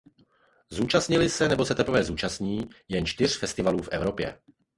Zúčastnili 0.69 1.29
se 1.29 1.49
nebo 1.49 1.65
se 1.65 1.75
teprve 1.75 2.03
zúčastní 2.03 2.69
jen 2.87 3.05
čtyř 3.05 3.39
festivalů 3.39 3.81
v 3.81 3.89
Evropě. 3.91 4.39